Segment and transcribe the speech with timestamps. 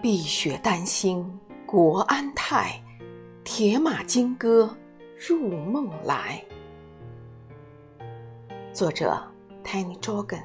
[0.00, 1.26] 碧血丹心
[1.66, 2.80] 国安泰，
[3.42, 4.72] 铁马金戈
[5.28, 6.40] 入梦来。
[8.72, 9.20] 作者
[9.64, 10.40] ：Tiny Jorgen。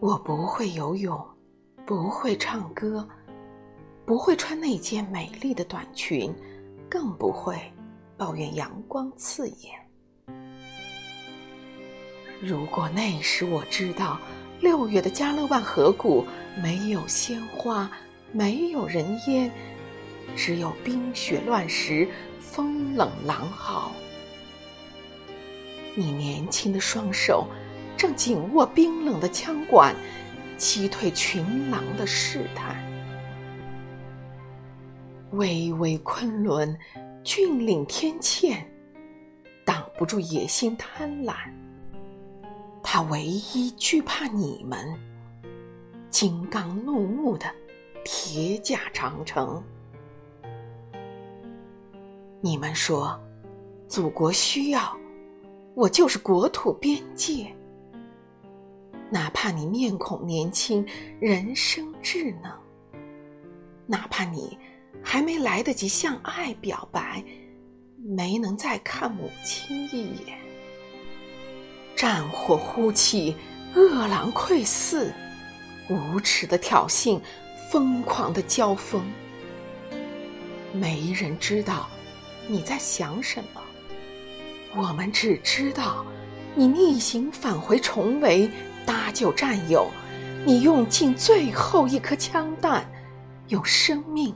[0.00, 1.22] 我不会游泳，
[1.84, 3.06] 不会唱歌，
[4.06, 6.34] 不会穿那件美丽的短裙，
[6.88, 7.60] 更不会
[8.16, 9.74] 抱怨阳光刺眼。
[12.40, 14.18] 如果那时我知道，
[14.60, 16.24] 六月的加勒万河谷
[16.62, 17.90] 没有鲜花，
[18.32, 19.50] 没有人烟，
[20.34, 22.08] 只有冰雪乱石，
[22.40, 23.92] 风冷狼嚎。
[25.94, 27.46] 你年轻的双手
[27.96, 29.94] 正紧握冰冷的枪管，
[30.58, 32.76] 击退群狼的试探。
[35.32, 36.78] 巍巍昆仑，
[37.26, 38.56] 峻岭天堑，
[39.64, 41.34] 挡不住野心贪婪。
[42.84, 44.96] 他唯一惧怕你们，
[46.08, 47.52] 金刚怒目的
[48.04, 49.60] 铁甲长城。
[52.40, 53.20] 你们说，
[53.88, 54.96] 祖国需要，
[55.74, 57.52] 我就是国土边界。
[59.10, 60.86] 哪怕你面孔年轻，
[61.18, 62.52] 人生稚嫩；
[63.84, 64.56] 哪怕你
[65.08, 67.22] 还没来得及向爱表白，
[68.04, 70.36] 没能再看母亲一眼。
[71.94, 73.32] 战火呼起，
[73.72, 75.12] 饿狼窥伺，
[75.88, 77.20] 无耻的挑衅，
[77.70, 79.00] 疯狂的交锋。
[80.72, 81.88] 没人知道
[82.48, 83.62] 你在想什么，
[84.74, 86.04] 我们只知道
[86.56, 88.50] 你逆行返回重围，
[88.84, 89.88] 搭救战友，
[90.44, 92.84] 你用尽最后一颗枪弹，
[93.48, 94.34] 用生命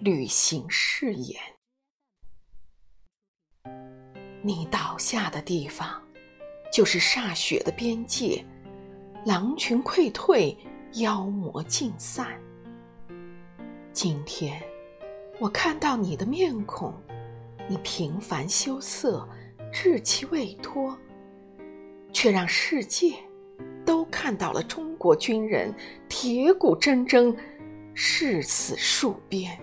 [0.00, 1.40] 履行誓言。
[4.42, 6.02] 你倒下的地方。
[6.72, 8.44] 就是歃血的边界，
[9.26, 10.56] 狼群溃退，
[10.92, 12.40] 妖魔尽散。
[13.92, 14.62] 今天，
[15.40, 16.94] 我看到你的面孔，
[17.68, 19.28] 你平凡羞涩，
[19.72, 20.96] 稚气未脱，
[22.12, 23.16] 却让世界
[23.84, 25.74] 都看到了中国军人
[26.08, 27.36] 铁骨铮铮，
[27.94, 29.58] 誓死戍边。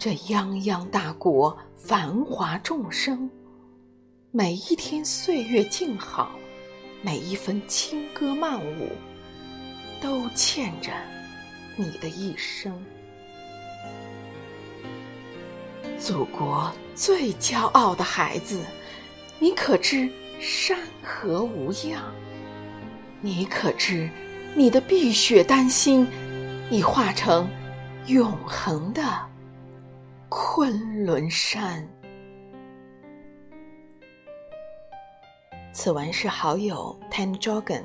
[0.00, 3.30] 这泱泱大国，繁华众生。
[4.30, 6.30] 每一天岁月静好，
[7.02, 8.88] 每一分轻歌曼舞，
[10.00, 10.90] 都欠着
[11.76, 12.72] 你的一生。
[15.98, 18.58] 祖国最骄傲的孩子，
[19.38, 20.08] 你可知
[20.40, 22.00] 山河无恙？
[23.20, 24.08] 你可知
[24.54, 26.06] 你的碧血丹心
[26.70, 27.46] 已化成
[28.06, 29.02] 永恒的
[30.32, 31.84] 昆仑山？
[35.72, 37.84] 此文是好友 Tan Jorgen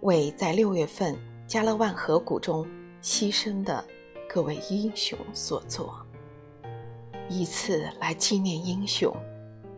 [0.00, 1.14] 为在六月份
[1.46, 2.66] 加勒万河谷中
[3.02, 3.84] 牺牲的
[4.26, 5.94] 各位英雄所作，
[7.28, 9.14] 以此来纪念英雄，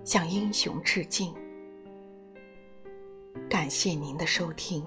[0.04, 1.34] 向英雄致敬。
[3.50, 4.86] 感谢您的收听。